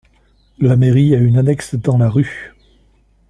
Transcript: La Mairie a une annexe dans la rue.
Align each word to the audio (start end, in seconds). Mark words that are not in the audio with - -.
La 0.57 0.77
Mairie 0.77 1.13
a 1.13 1.19
une 1.19 1.37
annexe 1.37 1.75
dans 1.75 1.99
la 1.99 2.09
rue. 2.09 2.55